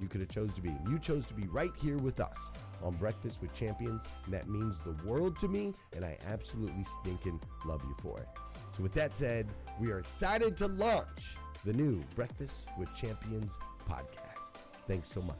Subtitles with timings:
[0.00, 0.70] you could have chose to be.
[0.88, 2.50] You chose to be right here with us
[2.82, 7.40] on Breakfast with Champions, and that means the world to me, and I absolutely stinking
[7.64, 8.28] love you for it.
[8.76, 9.46] So with that said,
[9.80, 13.58] we are excited to launch the new Breakfast with Champions
[13.88, 14.60] podcast.
[14.86, 15.36] Thanks so much.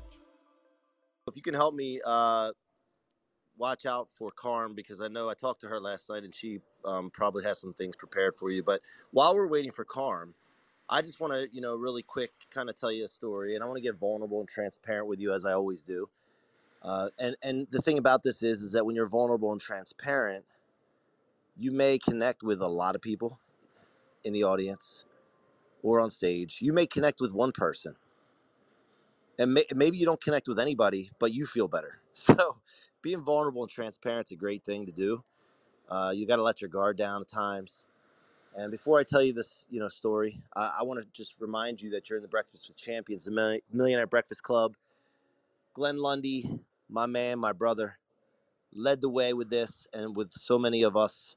[1.27, 2.51] If you can help me, uh,
[3.61, 6.61] watch out for Carm because I know I talked to her last night and she
[6.85, 8.63] um, probably has some things prepared for you.
[8.63, 8.81] But
[9.13, 10.35] while we're waiting for Carm,
[10.91, 13.65] I just want to, you know, really quick kind of tell you a story, and
[13.65, 16.11] I want to get vulnerable and transparent with you as I always do.
[16.83, 20.47] Uh, and and the thing about this is, is that when you're vulnerable and transparent,
[21.57, 23.41] you may connect with a lot of people
[24.25, 25.05] in the audience
[25.83, 26.63] or on stage.
[26.63, 27.97] You may connect with one person,
[29.39, 32.01] and may, maybe you don't connect with anybody, but you feel better.
[32.15, 32.59] So,
[33.03, 35.25] being vulnerable and transparent is a great thing to do.
[35.89, 37.87] Uh, you got to let your guard down at times.
[38.57, 41.91] And before I tell you this, you know, story, I, want to just remind you
[41.91, 44.75] that you're in the Breakfast with Champions, the Millionaire Breakfast Club.
[45.75, 47.97] Glenn Lundy, my man, my brother,
[48.73, 51.37] led the way with this, and with so many of us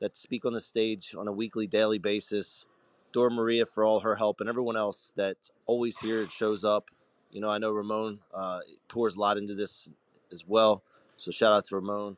[0.00, 2.66] that speak on the stage on a weekly, daily basis.
[3.12, 6.90] Dora Maria for all her help, and everyone else that's always here and shows up.
[7.32, 9.88] You know, I know Ramon uh, pours a lot into this
[10.30, 10.82] as well.
[11.16, 12.16] So shout out to Ramon.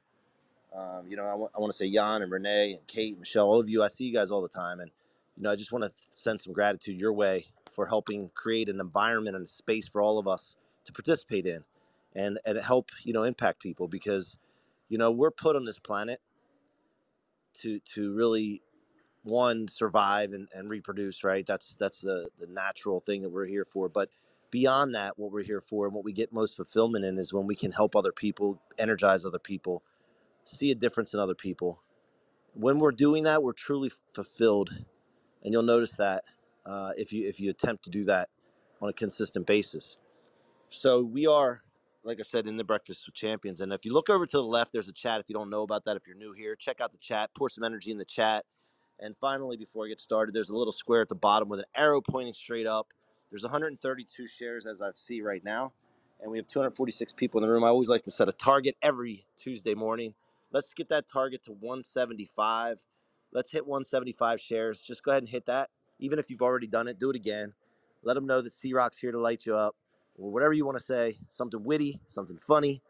[0.76, 3.20] Um, you know, I, w- I want to say Jan and Renee and Kate, and
[3.20, 3.82] Michelle, all of you.
[3.82, 4.90] I see you guys all the time, and
[5.36, 8.80] you know, I just want to send some gratitude your way for helping create an
[8.80, 11.64] environment and a space for all of us to participate in
[12.14, 14.38] and and help you know impact people because
[14.88, 16.20] you know we're put on this planet
[17.54, 18.62] to to really
[19.24, 23.66] one survive and, and reproduce right that's that's the the natural thing that we're here
[23.66, 24.10] for but
[24.50, 27.46] beyond that what we're here for and what we get most fulfillment in is when
[27.46, 29.84] we can help other people energize other people
[30.44, 31.82] see a difference in other people
[32.54, 34.70] when we're doing that we're truly fulfilled
[35.42, 36.24] and you'll notice that
[36.66, 38.28] uh, if you if you attempt to do that
[38.80, 39.98] on a consistent basis
[40.70, 41.62] so we are
[42.04, 43.60] like I said, in the Breakfast with Champions.
[43.60, 45.20] And if you look over to the left, there's a chat.
[45.20, 47.48] If you don't know about that, if you're new here, check out the chat, pour
[47.48, 48.44] some energy in the chat.
[49.00, 51.66] And finally, before I get started, there's a little square at the bottom with an
[51.74, 52.88] arrow pointing straight up.
[53.30, 55.72] There's 132 shares as I see right now,
[56.20, 57.64] and we have 246 people in the room.
[57.64, 60.14] I always like to set a target every Tuesday morning.
[60.52, 62.84] Let's get that target to 175.
[63.32, 64.82] Let's hit 175 shares.
[64.82, 65.70] Just go ahead and hit that.
[65.98, 67.54] Even if you've already done it, do it again.
[68.02, 69.76] Let them know that C Rock's here to light you up
[70.18, 72.82] or whatever you want to say, something witty, something funny,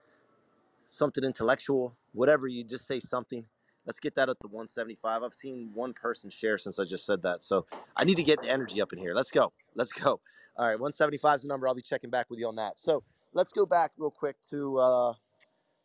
[0.87, 3.47] something intellectual, whatever you just say something.
[3.87, 5.23] Let's get that up to 175.
[5.23, 7.43] I've seen one person share since I just said that.
[7.43, 7.67] So
[7.97, 9.15] I need to get the energy up in here.
[9.15, 9.53] Let's go.
[9.75, 10.21] Let's go.
[10.57, 11.67] All right, 175 is the number.
[11.67, 12.79] I'll be checking back with you on that.
[12.79, 15.15] So let's go back real quick to, uh,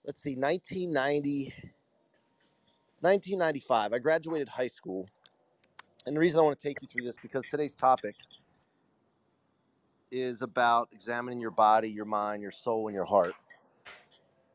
[0.08, 1.54] let's see, 1990,
[3.02, 3.94] 1995.
[3.94, 5.06] I graduated high school.
[6.06, 8.16] And the reason I want to take you through this because today's topic
[10.10, 13.36] is about examining your body, your mind, your soul, and your heart.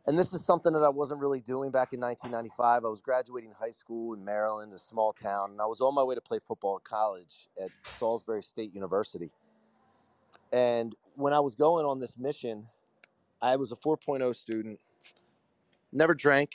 [0.07, 2.85] And this is something that I wasn't really doing back in 1995.
[2.85, 6.03] I was graduating high school in Maryland, a small town, and I was on my
[6.03, 9.31] way to play football at college at Salisbury State University.
[10.51, 12.67] And when I was going on this mission,
[13.43, 14.81] I was a 4.0 student,
[15.93, 16.51] never drank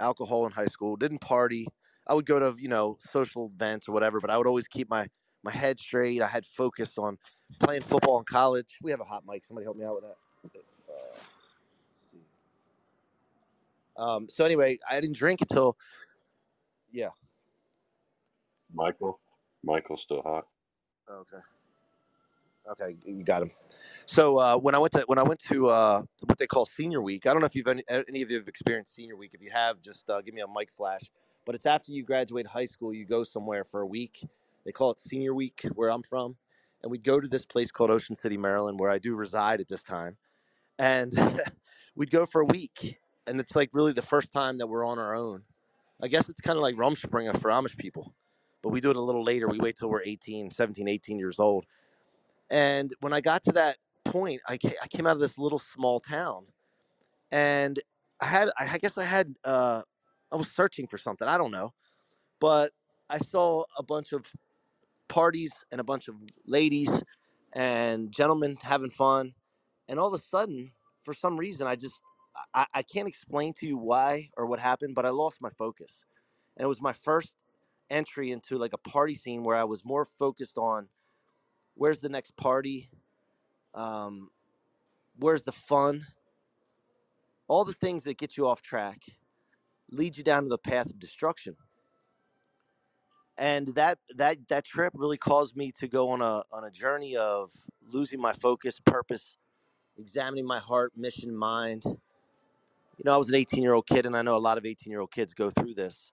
[0.00, 1.66] alcohol in high school, didn't party.
[2.06, 4.88] I would go to, you know, social events or whatever, but I would always keep
[4.88, 5.06] my
[5.44, 6.22] my head straight.
[6.22, 7.16] I had focus on
[7.60, 8.78] playing football in college.
[8.82, 9.44] We have a hot mic.
[9.44, 10.16] Somebody help me out with that.
[10.88, 11.18] Uh,
[11.92, 12.18] see.
[13.96, 15.76] Um, so anyway, I didn't drink until,
[16.92, 17.10] yeah.
[18.74, 19.18] Michael,
[19.64, 20.46] Michael's still hot.
[21.10, 21.42] Okay.
[22.70, 23.50] Okay, you got him.
[24.06, 27.00] So uh, when I went to when I went to uh, what they call Senior
[27.00, 29.30] Week, I don't know if you've any, any of you have experienced Senior Week.
[29.32, 31.10] If you have, just uh, give me a mic flash.
[31.46, 34.22] But it's after you graduate high school, you go somewhere for a week.
[34.66, 36.36] They call it Senior Week where I'm from,
[36.82, 39.68] and we'd go to this place called Ocean City, Maryland, where I do reside at
[39.68, 40.18] this time,
[40.78, 41.14] and
[41.96, 44.98] we'd go for a week, and it's like really the first time that we're on
[44.98, 45.42] our own.
[46.02, 48.14] I guess it's kind of like Rumspringa for Amish people,
[48.62, 49.48] but we do it a little later.
[49.48, 51.64] We wait till we're 18, 17, 18 years old.
[52.50, 56.46] And when I got to that point, I came out of this little small town,
[57.30, 57.78] and
[58.20, 59.82] I had, I guess I had, uh,
[60.32, 61.28] I was searching for something.
[61.28, 61.72] I don't know,
[62.40, 62.72] but
[63.10, 64.32] I saw a bunch of
[65.08, 66.16] parties and a bunch of
[66.46, 67.02] ladies
[67.54, 69.34] and gentlemen having fun.
[69.88, 70.70] And all of a sudden,
[71.02, 72.00] for some reason, I just,
[72.54, 76.04] I, I can't explain to you why or what happened, but I lost my focus.
[76.56, 77.36] And it was my first
[77.90, 80.88] entry into like a party scene where I was more focused on
[81.78, 82.90] where's the next party,
[83.74, 84.30] um,
[85.18, 86.02] where's the fun,
[87.48, 89.02] all the things that get you off track
[89.90, 91.56] lead you down to the path of destruction
[93.38, 97.16] and that that that trip really caused me to go on a on a journey
[97.16, 97.52] of
[97.90, 99.36] losing my focus, purpose,
[99.96, 101.84] examining my heart, mission, mind.
[101.84, 104.66] You know, I was an 18 year old kid, and I know a lot of
[104.66, 106.12] 18 year old kids go through this,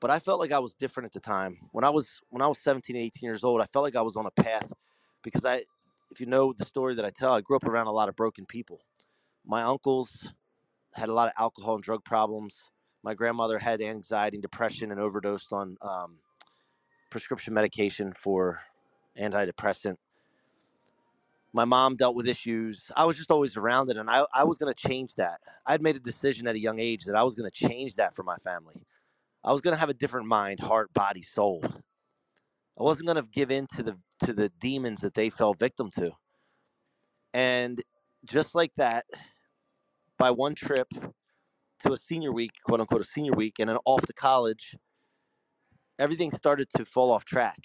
[0.00, 1.56] but I felt like I was different at the time.
[1.72, 4.16] When I was when I was 17, 18 years old, I felt like I was
[4.16, 4.72] on a path
[5.24, 5.64] because I,
[6.12, 8.14] if you know the story that I tell, I grew up around a lot of
[8.14, 8.80] broken people.
[9.44, 10.32] My uncles
[10.94, 12.70] had a lot of alcohol and drug problems.
[13.02, 16.18] My grandmother had anxiety and depression and overdosed on um,
[17.10, 18.60] prescription medication for
[19.18, 19.96] antidepressant.
[21.52, 22.90] My mom dealt with issues.
[22.96, 25.40] I was just always around it, and I, I was going to change that.
[25.66, 28.14] I'd made a decision at a young age that I was going to change that
[28.14, 28.74] for my family.
[29.44, 31.62] I was going to have a different mind, heart, body, soul.
[32.78, 35.90] I wasn't going to give in to the to the demons that they fell victim
[35.96, 36.10] to.
[37.32, 37.80] And
[38.24, 39.04] just like that,
[40.18, 40.88] by one trip
[41.80, 44.76] to a senior week, quote unquote, a senior week, and then off to college,
[45.98, 47.58] everything started to fall off track.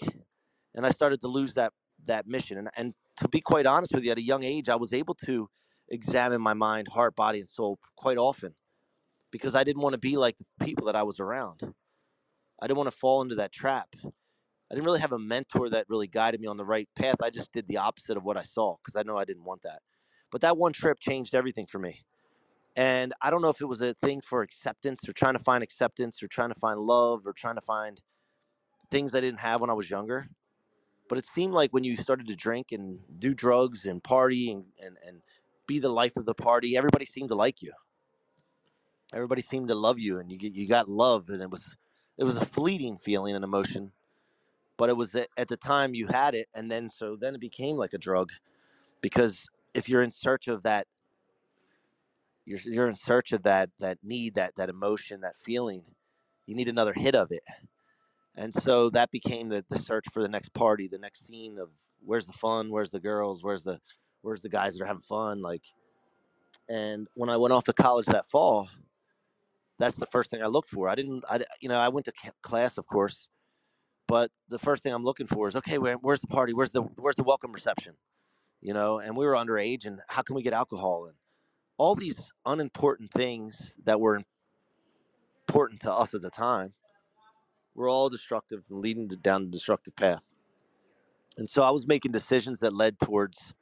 [0.76, 1.74] And i started to lose that
[2.06, 2.58] that mission.
[2.58, 5.14] And, and to be quite honest with you at a young age i was able
[5.14, 5.50] to
[5.90, 8.54] examine my mind heart body and soul quite often
[9.32, 11.62] because i didn't want to be like the people that i was around.
[12.62, 13.88] I didn't want to fall into that trap
[14.72, 17.30] i didn't really have a mentor that really guided me on the right path i
[17.30, 19.82] just did the opposite of what i saw because i know i didn't want that
[20.32, 22.02] but that one trip changed everything for me
[22.76, 25.64] and i don't know if it was a thing for acceptance or trying to find
[25.64, 28.02] acceptance or trying to find love or trying to find
[28.90, 30.28] things I didn't have when I was younger.
[31.08, 34.66] But it seemed like when you started to drink and do drugs and party and,
[34.84, 35.22] and, and
[35.68, 37.74] be the life of the party, everybody seemed to like you.
[39.14, 41.76] Everybody seemed to love you, and you you got love, and it was
[42.20, 43.92] it was a fleeting feeling and emotion,
[44.80, 47.76] but it was at, the time you had it, and then so then it became
[47.76, 48.32] like a drug,
[49.02, 49.46] because
[49.76, 50.88] if you're in search of that,
[52.46, 55.84] you're you're in search of that that need, that that emotion, that feeling,
[56.48, 57.44] you need another hit of it,
[58.36, 61.70] and so that became the the search for the next party, the next scene of
[62.04, 63.80] where's the fun, where's the girls, where's the
[64.22, 65.66] where's the guys that are having fun, like.
[66.70, 68.70] And when I went off to college that fall,
[69.80, 70.88] that's the first thing I looked for.
[70.88, 73.28] I didn't, I, you know, I went to class, of course,
[74.10, 76.52] but the first thing I'm looking for is okay, where, where's the party?
[76.52, 77.94] Where's the where's the welcome reception?
[78.60, 81.06] You know, and we were underage, and how can we get alcohol?
[81.06, 81.14] And
[81.78, 84.20] all these unimportant things that were
[85.48, 86.74] important to us at the time
[87.76, 90.24] were all destructive and leading down a destructive path.
[91.38, 93.54] And so I was making decisions that led towards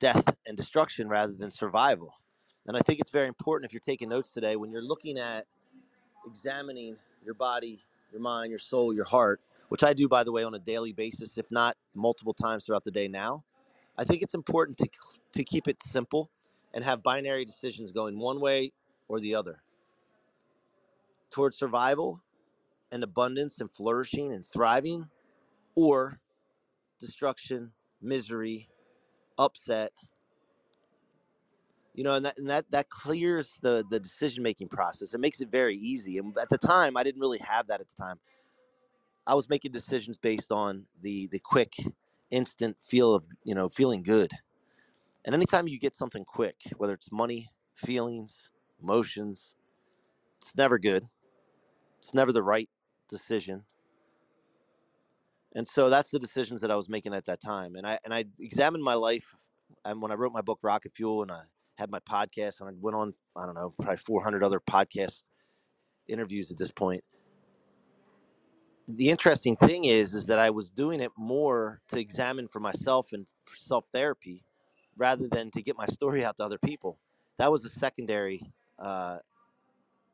[0.00, 2.14] death and destruction rather than survival.
[2.66, 5.46] And I think it's very important if you're taking notes today, when you're looking at
[6.26, 7.80] examining your body,
[8.12, 9.40] your mind, your soul, your heart,
[9.72, 12.84] which I do, by the way, on a daily basis, if not multiple times throughout
[12.84, 13.42] the day now,
[13.96, 14.88] I think it's important to,
[15.32, 16.30] to keep it simple
[16.74, 18.74] and have binary decisions going one way
[19.08, 19.62] or the other.
[21.30, 22.20] Towards survival
[22.92, 25.08] and abundance and flourishing and thriving
[25.74, 26.20] or
[27.00, 28.68] destruction, misery,
[29.38, 29.92] upset,
[31.94, 35.14] you know and that and that that clears the the decision making process.
[35.14, 37.86] It makes it very easy and at the time i didn't really have that at
[37.94, 38.18] the time
[39.26, 41.74] i was making decisions based on the the quick
[42.30, 44.30] instant feel of you know feeling good.
[45.24, 48.50] And anytime you get something quick whether it's money feelings
[48.82, 49.54] emotions
[50.40, 51.06] it's never good.
[51.98, 52.68] It's never the right
[53.08, 53.62] decision.
[55.54, 57.76] And so that's the decisions that i was making at that time.
[57.76, 59.34] And i and i examined my life
[59.84, 61.42] and when i wrote my book rocket fuel and i
[61.78, 65.22] had my podcast, and I went on, I don't know, probably 400 other podcast
[66.08, 67.02] interviews at this point.
[68.96, 73.12] The interesting thing is, is that I was doing it more to examine for myself
[73.12, 74.44] and self therapy,
[74.96, 76.98] rather than to get my story out to other people.
[77.38, 79.18] That was the secondary, uh,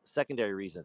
[0.05, 0.85] secondary reason.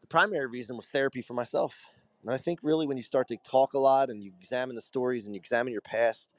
[0.00, 1.76] The primary reason was therapy for myself.
[2.22, 4.82] And I think really when you start to talk a lot and you examine the
[4.82, 6.34] stories and you examine your past,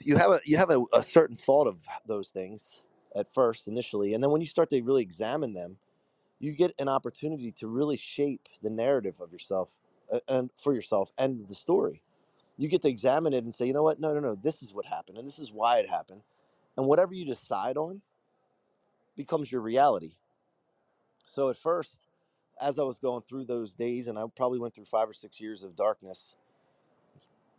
[0.00, 2.84] you have a you have a, a certain thought of those things
[3.16, 5.76] at first initially and then when you start to really examine them
[6.40, 9.76] you get an opportunity to really shape the narrative of yourself
[10.12, 12.02] uh, and for yourself and the story.
[12.56, 14.00] You get to examine it and say you know what?
[14.00, 16.22] No no no this is what happened and this is why it happened
[16.76, 18.02] and whatever you decide on
[19.16, 20.16] becomes your reality.
[21.24, 22.08] So at first
[22.60, 25.40] as i was going through those days and i probably went through five or six
[25.40, 26.36] years of darkness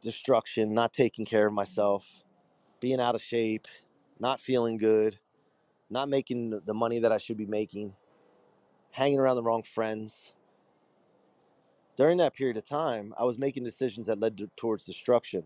[0.02, 2.22] destruction not taking care of myself
[2.80, 3.68] being out of shape,
[4.20, 5.20] not feeling good,
[5.90, 7.96] not making the money that I should be making,
[8.92, 10.34] hanging around the wrong friends.
[11.98, 15.46] During that period of time, I was making decisions that led to, towards destruction.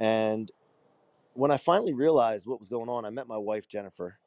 [0.00, 0.50] And
[1.34, 4.18] when I finally realized what was going on, I met my wife, Jennifer,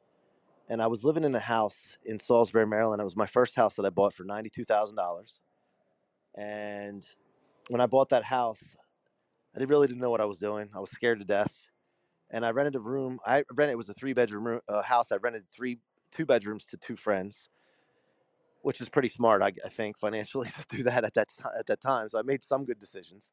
[0.68, 3.00] and I was living in a house in Salisbury, Maryland.
[3.00, 5.40] It was my first house that I bought for $92,000.
[6.36, 7.06] And
[7.68, 8.76] when I bought that house,
[9.58, 10.70] I really didn't know what I was doing.
[10.74, 11.66] I was scared to death
[12.30, 13.18] and I rented a room.
[13.24, 15.12] I rented it was a three bedroom room, uh, house.
[15.12, 15.78] I rented three
[16.10, 17.48] two bedrooms to two friends,
[18.62, 21.80] which is pretty smart, I, I think, financially to do that at that at that
[21.80, 22.08] time.
[22.08, 23.30] So I made some good decisions.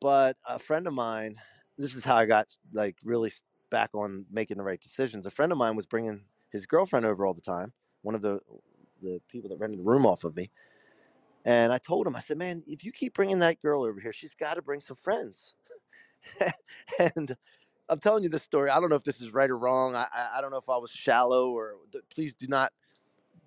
[0.00, 1.36] But a friend of mine,
[1.78, 3.32] this is how I got like really
[3.70, 5.26] back on making the right decisions.
[5.26, 7.72] A friend of mine was bringing his girlfriend over all the time.
[8.02, 8.40] One of the
[9.02, 10.50] the people that rented the room off of me.
[11.44, 14.12] And I told him, I said, man, if you keep bringing that girl over here,
[14.12, 15.54] she's got to bring some friends.
[16.98, 17.36] and
[17.88, 18.70] I'm telling you this story.
[18.70, 19.94] I don't know if this is right or wrong.
[19.94, 21.76] I, I don't know if I was shallow or
[22.10, 22.72] please do not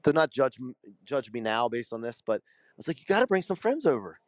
[0.04, 0.58] do not judge
[1.06, 2.22] judge me now based on this.
[2.26, 4.20] But I was like, you got to bring some friends over.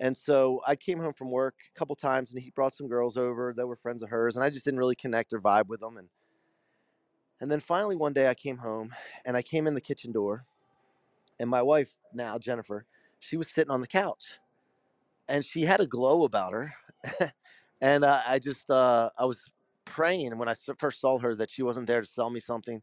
[0.00, 3.16] And so I came home from work a couple times, and he brought some girls
[3.16, 5.80] over that were friends of hers, and I just didn't really connect or vibe with
[5.80, 5.96] them.
[5.96, 6.08] And
[7.40, 8.94] and then finally one day I came home,
[9.24, 10.46] and I came in the kitchen door,
[11.40, 12.86] and my wife now Jennifer,
[13.20, 14.38] she was sitting on the couch,
[15.28, 16.74] and she had a glow about her.
[17.80, 19.50] And uh, I just, uh, I was
[19.84, 22.80] praying when I first saw her that she wasn't there to sell me something.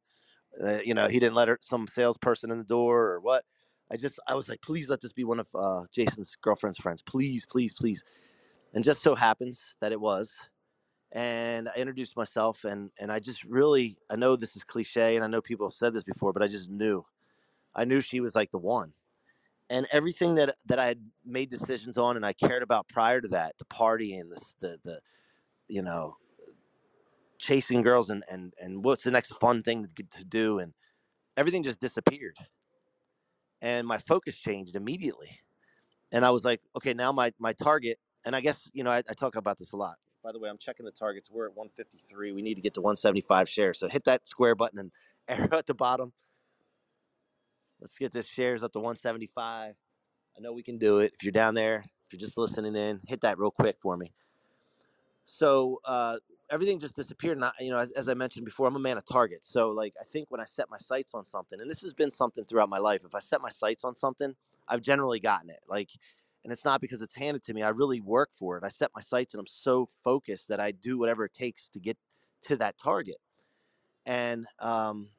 [0.63, 3.45] Uh, you know, he didn't let her, some salesperson in the door or what.
[3.91, 7.01] I just, I was like, please let this be one of uh, Jason's girlfriend's friends.
[7.01, 8.03] Please, please, please.
[8.73, 10.35] And just so happens that it was.
[11.13, 15.25] And I introduced myself, and and I just really, I know this is cliche, and
[15.25, 17.05] I know people have said this before, but I just knew,
[17.75, 18.93] I knew she was like the one.
[19.71, 23.29] and everything that that I had made decisions on and I cared about prior to
[23.29, 25.01] that, the party and the the, the
[25.69, 26.17] you know
[27.41, 30.73] chasing girls and and and what's the next fun thing to do and
[31.35, 32.37] everything just disappeared.
[33.61, 35.39] And my focus changed immediately.
[36.13, 38.97] And i was like okay now my my target and i guess you know I,
[38.97, 39.95] I, talk about this a lot.
[40.23, 41.29] By the way i'm checking the targets.
[41.31, 43.79] We're at 153 we need to get to 175 shares.
[43.79, 44.91] So hit that square button and
[45.27, 46.13] arrow at the bottom.
[47.79, 49.75] Let's get this shares up to 175
[50.37, 51.13] i know we can do it.
[51.13, 54.11] If you're down there if you're just listening in hit that real quick for me.
[55.23, 56.17] So uh,
[56.51, 57.37] everything just disappeared.
[57.37, 59.47] And I, you know, as, as, I mentioned before, I'm a man of targets.
[59.47, 62.11] So like, I think when I set my sights on something, and this has been
[62.11, 64.35] something throughout my life, if I set my sights on something,
[64.67, 65.61] I've generally gotten it.
[65.67, 65.89] Like,
[66.43, 67.61] and it's not because it's handed to me.
[67.61, 68.63] I really work for it.
[68.63, 71.79] I set my sights, and I'm so focused that I do whatever it takes to
[71.79, 71.97] get
[72.43, 73.17] to that target.
[74.05, 75.09] And um,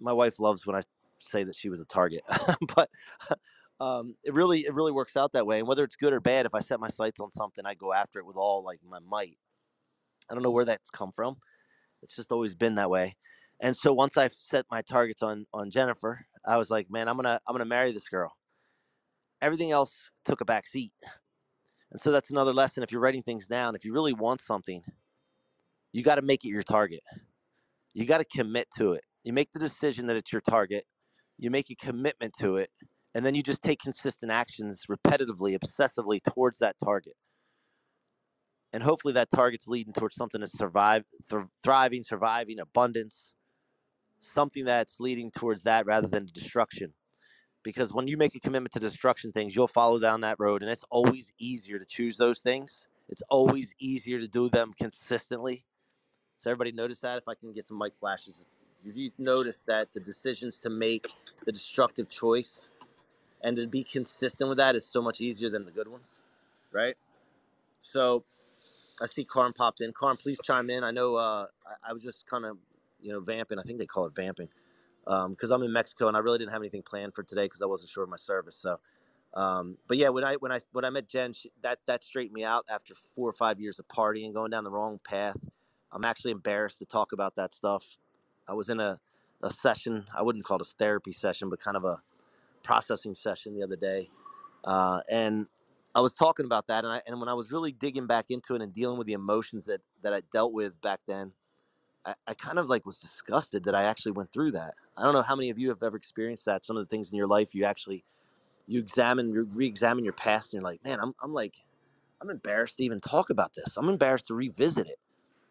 [0.00, 0.82] my wife loves when I
[1.16, 2.22] say that she was a target,
[2.74, 2.88] but.
[3.80, 6.46] Um, it really it really works out that way and whether it's good or bad
[6.46, 8.98] if i set my sights on something i go after it with all like my
[9.08, 9.38] might
[10.30, 11.36] I don't know where that's come from.
[12.02, 13.16] It's just always been that way.
[13.60, 17.16] And so once I set my targets on on Jennifer, I was like, man, I'm
[17.16, 18.32] gonna I'm gonna marry this girl.
[19.42, 20.92] Everything else took a back seat.
[21.90, 22.82] And so that's another lesson.
[22.82, 24.82] If you're writing things down, if you really want something,
[25.92, 27.00] you got to make it your target.
[27.94, 29.04] You got to commit to it.
[29.24, 30.84] You make the decision that it's your target.
[31.38, 32.70] You make a commitment to it,
[33.14, 37.14] and then you just take consistent actions repetitively, obsessively towards that target
[38.72, 43.34] and hopefully that target's leading towards something that's survive, th- thriving, surviving, abundance,
[44.20, 46.92] something that's leading towards that rather than destruction.
[47.62, 50.70] Because when you make a commitment to destruction things, you'll follow down that road, and
[50.70, 52.88] it's always easier to choose those things.
[53.08, 55.64] It's always easier to do them consistently.
[56.38, 57.18] So everybody notice that?
[57.18, 58.46] If I can get some mic flashes,
[58.84, 61.08] if you notice that the decisions to make
[61.44, 62.70] the destructive choice
[63.42, 66.22] and to be consistent with that is so much easier than the good ones,
[66.72, 66.96] right?
[67.80, 68.24] So
[69.00, 69.92] I see Carm popped in.
[69.92, 70.84] Carm, please chime in.
[70.84, 72.58] I know uh, I, I, was just kind of,
[73.00, 73.58] you know, vamping.
[73.58, 74.48] I think they call it vamping
[75.04, 77.62] because um, I'm in Mexico and I really didn't have anything planned for today because
[77.62, 78.56] I wasn't sure of my service.
[78.56, 78.78] So,
[79.34, 82.34] um, but yeah, when I when I when I met Jen, she, that that straightened
[82.34, 85.36] me out after four or five years of partying, going down the wrong path.
[85.90, 87.84] I'm actually embarrassed to talk about that stuff.
[88.46, 88.98] I was in a,
[89.42, 90.04] a session.
[90.14, 92.02] I wouldn't call it a therapy session, but kind of a
[92.62, 94.10] processing session the other day,
[94.64, 95.46] uh, and
[95.94, 98.54] I was talking about that, and I and when I was really digging back into
[98.54, 101.32] it and dealing with the emotions that that I dealt with back then,
[102.04, 104.74] I, I kind of like was disgusted that I actually went through that.
[104.96, 106.64] I don't know how many of you have ever experienced that.
[106.64, 108.04] Some of the things in your life you actually
[108.66, 111.56] you examine, you re-examine your past, and you're like, man, I'm I'm like,
[112.20, 113.76] I'm embarrassed to even talk about this.
[113.76, 114.98] I'm embarrassed to revisit it,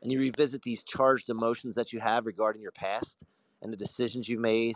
[0.01, 3.23] and you revisit these charged emotions that you have regarding your past
[3.61, 4.75] and the decisions you've made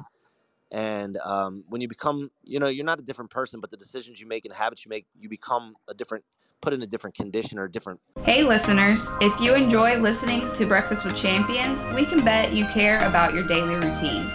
[0.71, 4.19] and um, when you become you know you're not a different person but the decisions
[4.21, 6.23] you make and habits you make you become a different
[6.61, 9.07] put in a different condition or a different hey listeners.
[9.19, 13.43] If you enjoy listening to breakfast with champions we can bet you care about your
[13.43, 14.31] daily routine.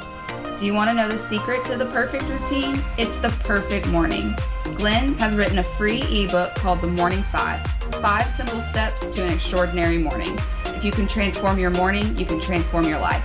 [0.59, 2.83] Do you want to know the secret to the perfect routine?
[2.96, 4.35] It's the perfect morning.
[4.77, 7.64] Glenn has written a free ebook called the morning five
[8.03, 10.37] five simple steps to an extraordinary morning.
[10.66, 13.25] If you can transform your morning you can transform your life.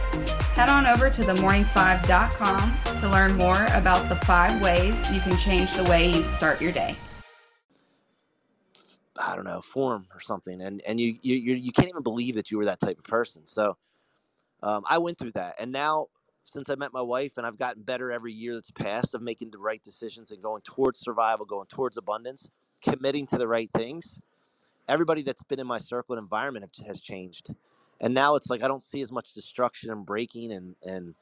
[0.53, 5.73] Head on over to themorning5.com to learn more about the five ways you can change
[5.75, 6.95] the way you start your day.
[9.17, 12.49] I don't know, form or something, and and you you you can't even believe that
[12.49, 13.45] you were that type of person.
[13.45, 13.77] So,
[14.63, 16.07] um, I went through that, and now
[16.43, 19.51] since I met my wife, and I've gotten better every year that's passed of making
[19.51, 22.49] the right decisions and going towards survival, going towards abundance,
[22.81, 24.19] committing to the right things.
[24.87, 27.53] Everybody that's been in my circle and environment has changed
[28.01, 31.15] and now it's like I don't see as much destruction and breaking and and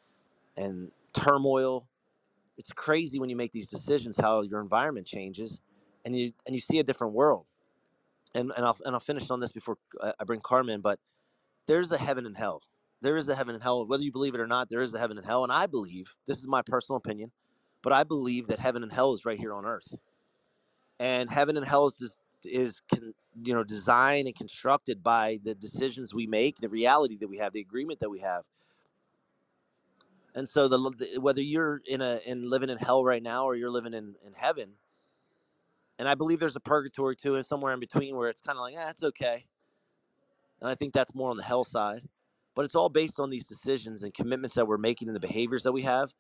[0.58, 1.88] and turmoil.
[2.58, 5.62] It's crazy when you make these decisions how your environment changes,
[6.06, 7.48] and you and you see a different world.
[8.36, 10.82] And and I'll and I'll finish on this before uh, I bring Carmen.
[10.82, 11.00] But
[11.68, 12.62] there's a heaven and hell.
[13.02, 13.86] There is a heaven and hell.
[13.86, 15.44] Whether you believe it or not, there is a heaven and hell.
[15.44, 17.32] And I believe this is my personal opinion,
[17.82, 19.96] but I believe that heaven and hell is right here on earth.
[21.00, 22.82] And heaven and hell is just is
[23.44, 27.54] you know designed and constructed by the decisions we make, the reality that we have,
[27.54, 28.44] the agreement that we have.
[30.36, 33.56] And so the, the whether you're in a in living in hell right now or
[33.56, 34.72] you're living in in heaven,
[35.98, 38.62] and I believe there's a purgatory too, and somewhere in between where it's kind of
[38.62, 39.46] like, ah, it's okay.
[40.62, 42.04] And I think that's more on the hell side,
[42.56, 45.64] but it's all based on these decisions and commitments that we're making and the behaviors
[45.64, 46.14] that we have,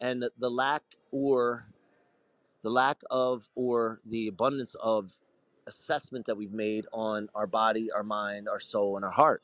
[0.00, 1.66] and the lack or
[2.62, 5.12] the lack of or the abundance of
[5.66, 9.42] assessment that we've made on our body, our mind, our soul, and our heart.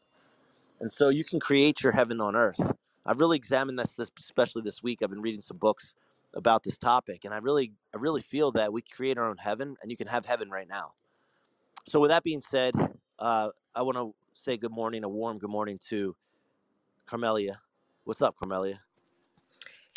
[0.81, 2.61] And so you can create your heaven on earth.
[3.06, 5.02] I've really examined this, this especially this week.
[5.02, 5.94] I've been reading some books
[6.34, 9.76] about this topic, and I really, I really feel that we create our own heaven,
[9.82, 10.92] and you can have heaven right now.
[11.88, 12.74] So, with that being said,
[13.18, 16.16] uh, I want to say good morning, a warm good morning to
[17.06, 17.56] Carmelia.
[18.04, 18.78] What's up, Carmelia?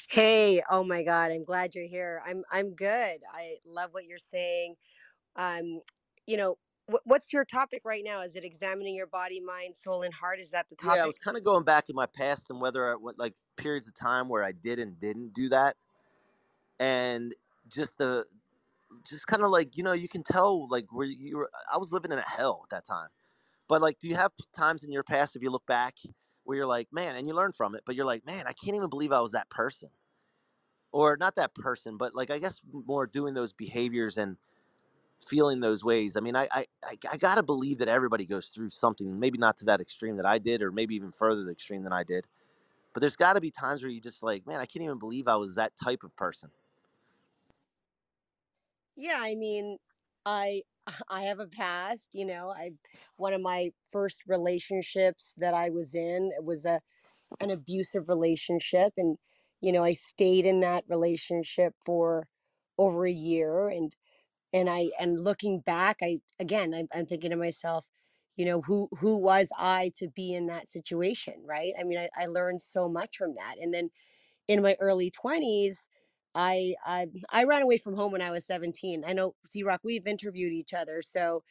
[0.09, 2.21] Hey, oh my God, I'm glad you're here.
[2.25, 3.21] I'm I'm good.
[3.31, 4.75] I love what you're saying.
[5.35, 5.81] Um,
[6.27, 6.57] you know,
[7.03, 8.21] what's your topic right now?
[8.21, 10.39] Is it examining your body, mind, soul, and heart?
[10.39, 10.97] Is that the topic?
[10.97, 13.35] Yeah, I was kind of going back in my past and whether I what like
[13.57, 15.75] periods of time where I did and didn't do that,
[16.79, 17.35] and
[17.67, 18.25] just the
[19.07, 21.49] just kind of like you know you can tell like where you were.
[21.73, 23.09] I was living in a hell at that time.
[23.67, 25.95] But like, do you have times in your past if you look back
[26.43, 28.75] where you're like, man, and you learn from it, but you're like, man, I can't
[28.75, 29.89] even believe I was that person,
[30.91, 34.37] or not that person, but like I guess more doing those behaviors and
[35.25, 36.15] feeling those ways.
[36.17, 39.57] I mean, I I I, I gotta believe that everybody goes through something, maybe not
[39.57, 42.27] to that extreme that I did, or maybe even further the extreme than I did.
[42.93, 45.27] But there's got to be times where you just like, man, I can't even believe
[45.27, 46.51] I was that type of person.
[48.95, 49.77] Yeah, I mean,
[50.25, 50.63] I
[51.09, 52.49] I have a past, you know.
[52.49, 52.71] I
[53.17, 56.81] one of my first relationships that I was in was a
[57.41, 59.17] an abusive relationship and
[59.61, 62.27] you know, I stayed in that relationship for
[62.77, 63.95] over a year and
[64.53, 67.85] and I and looking back, I again, I'm, I'm thinking to myself,
[68.35, 71.73] you know, who who was I to be in that situation, right?
[71.79, 73.89] I mean, I, I learned so much from that, and then
[74.47, 75.87] in my early 20s
[76.35, 79.03] I, I I ran away from home when I was 17.
[79.07, 81.43] I know C Rock, we've interviewed each other, so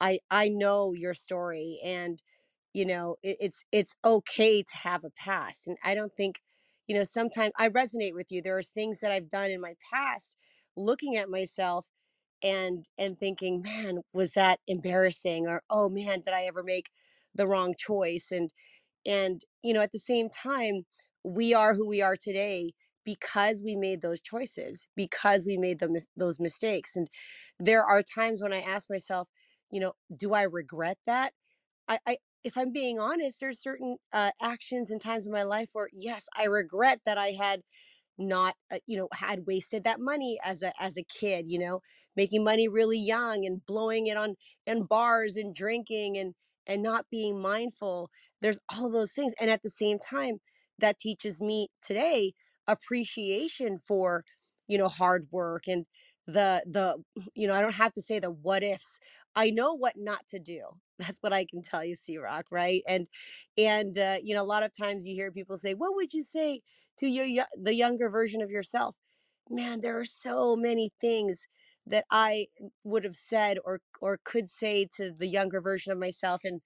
[0.00, 2.22] I I know your story and
[2.74, 5.68] you know it, it's it's okay to have a past.
[5.68, 6.40] And I don't think,
[6.88, 8.42] you know, sometimes I resonate with you.
[8.42, 10.36] There's things that I've done in my past
[10.76, 11.86] looking at myself
[12.44, 15.48] and and thinking, man, was that embarrassing?
[15.48, 16.90] Or oh man, did I ever make
[17.34, 18.32] the wrong choice?
[18.32, 18.50] And
[19.06, 20.84] and, you know, at the same time,
[21.24, 22.72] we are who we are today
[23.04, 26.96] because we made those choices, because we made the, those mistakes.
[26.96, 27.08] And
[27.58, 29.28] there are times when I ask myself,
[29.70, 31.32] you know, do I regret that?
[31.88, 35.70] I, I if I'm being honest, there's certain uh, actions and times in my life
[35.72, 37.62] where, yes, I regret that I had
[38.18, 41.80] not uh, you know had wasted that money as a as a kid you know
[42.16, 44.34] making money really young and blowing it on
[44.66, 46.34] in bars and drinking and
[46.66, 48.08] and not being mindful.
[48.40, 50.38] There's all those things and at the same time
[50.78, 52.32] that teaches me today
[52.66, 54.24] appreciation for
[54.68, 55.86] you know hard work and
[56.26, 56.96] the the
[57.34, 58.98] you know i don't have to say the what ifs.
[59.36, 60.62] I know what not to do.
[60.98, 62.82] That's what i can tell you c rock right?
[62.88, 63.08] And
[63.58, 66.22] and uh, you know a lot of times you hear people say what would you
[66.22, 66.62] say
[66.98, 68.96] to your the younger version of yourself.
[69.50, 71.46] Man there are so many things
[71.86, 72.48] that i
[72.84, 76.62] would have said or or could say to the younger version of myself and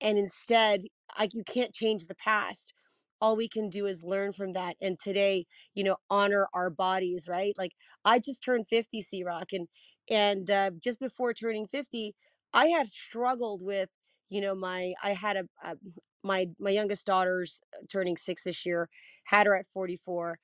[0.00, 0.82] and instead
[1.18, 2.74] like you can't change the past.
[3.20, 7.28] All we can do is learn from that and today you know honor our bodies
[7.28, 7.54] right?
[7.58, 7.72] Like
[8.04, 9.68] i just turned 50 c rock and
[10.10, 12.14] and uh, just before turning 50
[12.54, 13.90] i had struggled with
[14.30, 15.76] you know my i had a, a
[16.24, 18.88] my my youngest daughter's uh, turning six this year
[19.24, 20.38] had her at 44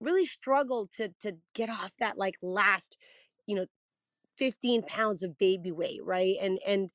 [0.00, 2.96] really struggled to to get off that like last
[3.46, 3.66] you know
[4.38, 6.90] 15 pounds of baby weight right and and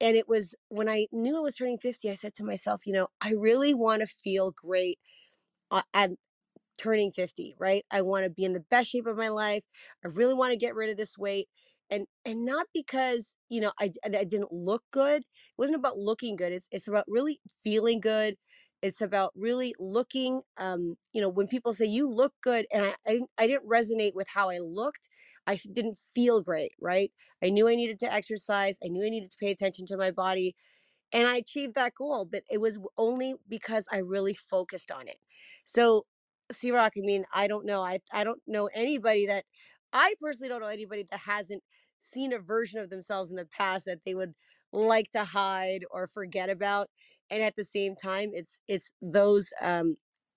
[0.00, 2.92] and it was when I knew I was turning 50, I said to myself, you
[2.92, 4.98] know, I really want to feel great
[5.70, 6.10] uh, at
[6.78, 7.84] turning 50, right?
[7.90, 9.64] I want to be in the best shape of my life.
[10.04, 11.48] I really want to get rid of this weight.
[11.92, 15.22] And and not because, you know, I, I didn't look good.
[15.22, 15.26] It
[15.58, 16.52] wasn't about looking good.
[16.52, 18.36] It's it's about really feeling good.
[18.82, 22.94] It's about really looking um, you know, when people say you look good and I
[23.08, 25.10] I didn't, I didn't resonate with how I looked.
[25.46, 27.12] I didn't feel great, right?
[27.44, 28.78] I knew I needed to exercise.
[28.84, 30.56] I knew I needed to pay attention to my body
[31.12, 35.18] and I achieved that goal, but it was only because I really focused on it.
[35.64, 36.06] So,
[36.50, 37.82] C Rock, I mean, I don't know.
[37.82, 39.44] I I don't know anybody that
[39.92, 41.62] I personally don't know anybody that hasn't
[42.02, 44.34] seen a version of themselves in the past that they would
[44.72, 46.88] like to hide or forget about.
[47.30, 49.96] And at the same time, it's it's those um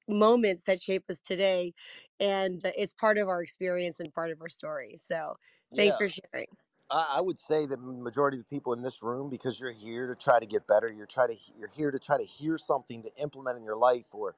[0.10, 1.74] moments that shape us today
[2.20, 4.98] and it's part of our experience and part of our story.
[4.98, 5.38] So,
[5.78, 6.48] thanks Yeah, for sharing.
[6.92, 9.72] I, I would say that the majority of the people in this room, because you're
[9.72, 12.58] here to try to get better, you're try to you're here to try to hear
[12.58, 14.36] something to implement in your life or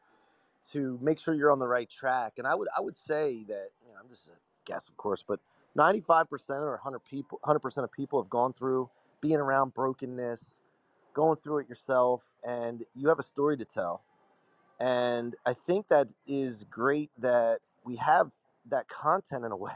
[0.71, 2.35] to make sure you're on the right track.
[2.37, 4.33] And I would I would say that you know I'm just a
[4.65, 5.41] guess, of course, but
[5.77, 8.89] 95% or 100 people 100% of people have gone through
[9.21, 10.63] being around brokenness,
[11.13, 14.03] going through it yourself, and you have a story to tell.
[14.79, 18.33] And I think that is great that we have
[18.67, 19.71] that content in a way.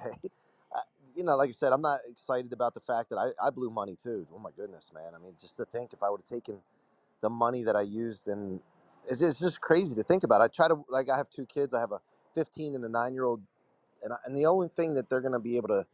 [0.75, 0.81] I-
[1.15, 3.71] you know, like I said, I'm not excited about the fact that I, I blew
[3.71, 4.27] money too.
[4.33, 5.13] Oh my goodness, man.
[5.15, 6.61] I mean, just to think if I would have taken
[7.21, 8.59] the money that I used and
[9.09, 10.41] it's, it's just crazy to think about.
[10.41, 11.73] I try to, like, I have two kids.
[11.73, 12.01] I have a
[12.35, 13.41] 15 and a nine year old
[14.03, 15.85] and and the only thing that they're going to be able to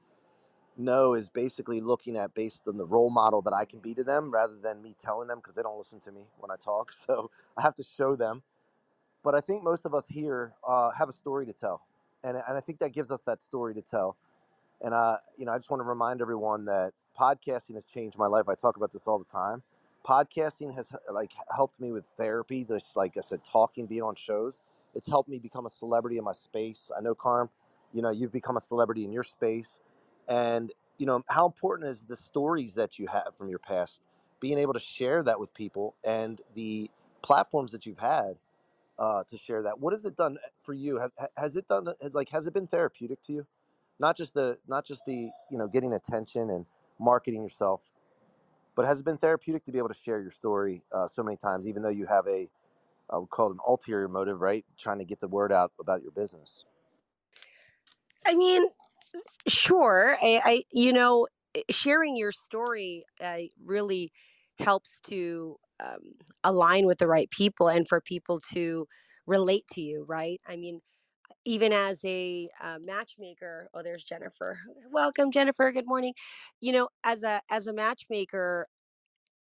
[0.77, 4.03] know is basically looking at based on the role model that I can be to
[4.03, 6.91] them rather than me telling them because they don't listen to me when I talk.
[7.07, 8.43] So I have to show them.
[9.23, 11.85] But I think most of us here uh, have a story to tell,
[12.23, 14.17] and and I think that gives us that story to tell.
[14.81, 18.27] And uh, you know, I just want to remind everyone that podcasting has changed my
[18.27, 18.47] life.
[18.49, 19.63] I talk about this all the time.
[20.05, 24.59] Podcasting has like helped me with therapy, just like I said, talking, being on shows.
[24.93, 26.91] It's helped me become a celebrity in my space.
[26.97, 27.49] I know, Carm,
[27.93, 29.81] you know, you've become a celebrity in your space,
[30.27, 34.01] and you know how important is the stories that you have from your past,
[34.39, 36.91] being able to share that with people, and the
[37.23, 38.39] platforms that you've had
[38.99, 39.79] uh, to share that.
[39.79, 40.99] What has it done for you?
[40.99, 43.47] Have, has it done like has it been therapeutic to you?
[43.99, 46.67] Not just the not just the you know getting attention and
[46.99, 47.93] marketing yourself,
[48.75, 51.37] but has it been therapeutic to be able to share your story uh, so many
[51.37, 52.49] times, even though you have a
[53.11, 54.65] I would call it an ulterior motive, right?
[54.77, 56.65] Trying to get the word out about your business.
[58.27, 58.63] I mean,
[59.47, 60.17] sure.
[60.21, 64.11] I, I you know, eh, sharing your story uh, really
[64.59, 65.99] helps to um,
[66.43, 68.87] align with the right people and for people to
[69.27, 70.41] relate to you, right?
[70.47, 70.81] I mean,
[71.45, 74.59] even as a uh, matchmaker, oh, there's Jennifer.
[74.91, 75.71] Welcome, Jennifer.
[75.71, 76.13] Good morning.
[76.61, 78.67] You know, as a as a matchmaker,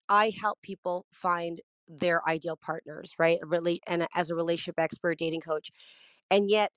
[0.08, 3.38] I help people find their ideal partners, right?
[3.42, 5.70] Really, and as a relationship expert, dating coach,
[6.30, 6.70] and yet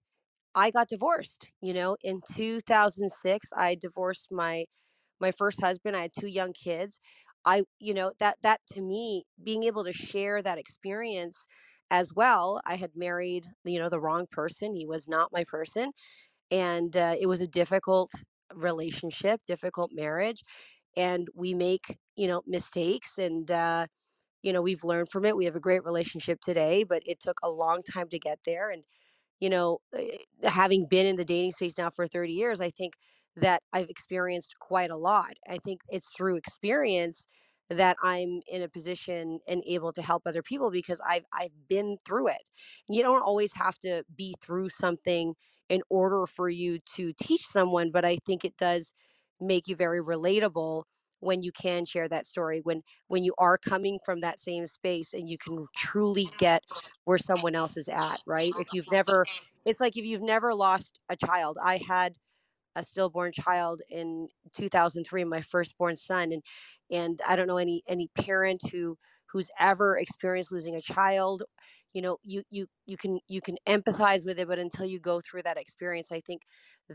[0.55, 1.51] I got divorced.
[1.61, 4.65] You know, in 2006, I divorced my
[5.19, 5.95] my first husband.
[5.97, 6.99] I had two young kids.
[7.45, 11.45] I, you know, that that to me, being able to share that experience
[11.91, 12.61] as well.
[12.65, 14.75] I had married, you know, the wrong person.
[14.75, 15.91] He was not my person,
[16.51, 18.11] and uh, it was a difficult
[18.53, 20.43] relationship, difficult marriage,
[20.97, 23.51] and we make, you know, mistakes and.
[23.51, 23.87] Uh,
[24.43, 27.37] you know we've learned from it we have a great relationship today but it took
[27.43, 28.83] a long time to get there and
[29.45, 32.93] you know, eh, having been in the dating space now for 30 years, I think
[33.37, 35.33] that I've experienced quite a lot.
[35.49, 37.27] I think it's through experience
[37.69, 41.97] that I'm in a position and able to help other people because I've I've been
[42.05, 42.43] through it.
[42.87, 45.35] You don't always have to be through something
[45.69, 48.93] in order for you to teach someone, but I think it does
[49.41, 50.83] make you very relatable
[51.19, 55.13] when you can share that story when when you are coming from that same space
[55.13, 56.63] and you can truly get
[57.05, 58.53] where someone else is at right?
[58.57, 59.27] If you've never
[59.65, 61.57] it's like if you've never lost a child.
[61.63, 62.15] I had
[62.75, 66.43] a stillborn child in 2003 my firstborn son and
[66.91, 68.97] and i don't know any any parent who
[69.31, 71.43] who's ever experienced losing a child.
[71.93, 75.21] You know you you you can you can empathize with it but until you go
[75.21, 76.41] through that experience i think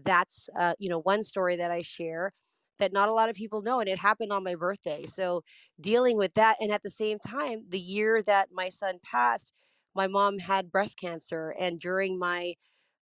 [0.05, 2.33] that's uh, you know one story that i share
[2.81, 5.43] that not a lot of people know and it happened on my birthday so
[5.81, 9.53] dealing with that and at the same time the year that my son passed
[9.97, 12.55] my mom had breast cancer and during my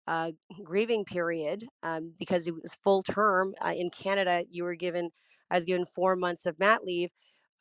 [0.07, 0.33] uh,
[0.64, 5.11] grieving period um, because it was full term uh, in canada you were given
[5.51, 7.11] i was given four months of mat leave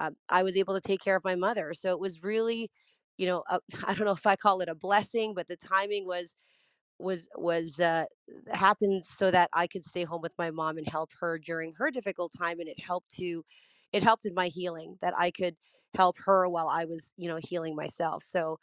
[0.02, 2.72] uh, i was able to take care of my mother so it was really
[3.18, 3.44] you know
[3.88, 6.38] I don't know if i call it a blessing but the timing was
[7.00, 8.06] was was uh,
[8.54, 11.92] happened so that I could stay home with my mom and help her during her
[11.92, 13.44] difficult time, and it helped to,
[13.94, 15.56] it helped in my healing that I could
[15.96, 18.24] help her while I was you know healing myself.
[18.24, 18.60] So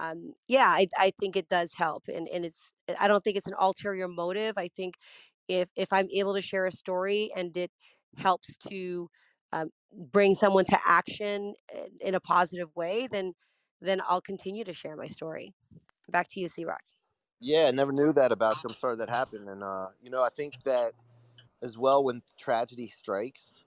[0.00, 3.46] um, yeah, I, I think it does help, and and it's I don't think it's
[3.46, 4.54] an ulterior motive.
[4.58, 4.94] I think
[5.48, 7.70] if if I'm able to share a story and it
[8.18, 9.08] helps to
[9.52, 9.70] um,
[10.12, 11.54] bring someone to action
[12.00, 13.32] in a positive way, then
[13.80, 15.54] then I'll continue to share my story.
[16.10, 16.82] Back to you, C Rock.
[17.44, 18.70] Yeah, I never knew that about you.
[18.70, 19.50] I'm sorry that happened.
[19.50, 20.92] And, uh, you know, I think that
[21.62, 23.64] as well when tragedy strikes,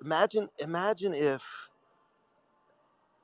[0.00, 1.42] imagine, imagine if,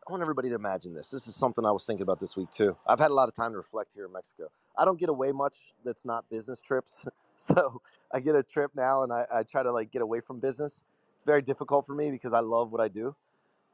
[0.09, 1.11] I want everybody to imagine this.
[1.11, 2.77] This is something I was thinking about this week too.
[2.89, 4.49] I've had a lot of time to reflect here in Mexico.
[4.77, 7.07] I don't get away much that's not business trips.
[7.39, 7.83] So
[8.15, 10.85] I get a trip now and I, I try to like get away from business.
[11.17, 13.15] It's very difficult for me because I love what I do.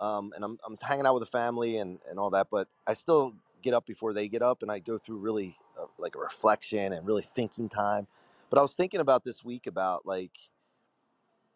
[0.01, 2.95] Um, and I'm, I'm hanging out with the family and, and all that, but I
[2.95, 6.21] still get up before they get up and I go through really uh, like a
[6.21, 8.09] reflection and really thinking time.
[8.51, 10.33] But I was thinking about this week about like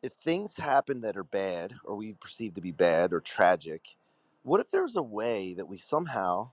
[0.03, 3.97] if things happen that are bad or we perceive to be bad or tragic,
[4.45, 6.51] what if there's a way that we somehow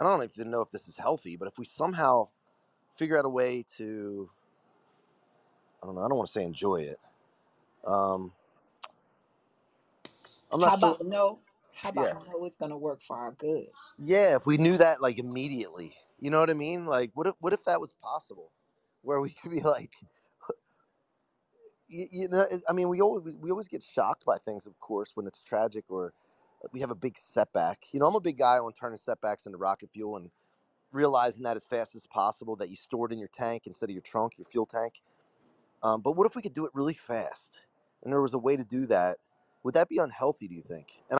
[0.00, 2.28] I don't even know if this is healthy, but if we somehow
[2.96, 4.30] figure out a way to
[5.82, 7.00] I don't know, I don't want to say enjoy it.
[7.86, 8.32] Um
[10.52, 10.98] I'm not How sure.
[10.98, 11.40] about no?
[11.74, 12.12] How about yeah.
[12.14, 13.66] know it's going to work for our good?
[13.98, 16.86] Yeah, if we knew that like immediately, you know what I mean?
[16.86, 18.50] Like, what if what if that was possible,
[19.02, 19.92] where we could be like,
[21.88, 25.12] you, you know, I mean, we always we always get shocked by things, of course,
[25.14, 26.12] when it's tragic or
[26.72, 27.84] we have a big setback.
[27.92, 30.30] You know, I'm a big guy on turning setbacks into rocket fuel and
[30.92, 33.94] realizing that as fast as possible that you store it in your tank instead of
[33.94, 34.94] your trunk, your fuel tank.
[35.82, 37.62] Um, but what if we could do it really fast?
[38.02, 39.18] And there was a way to do that.
[39.62, 41.02] Would that be unhealthy, do you think?
[41.10, 41.19] And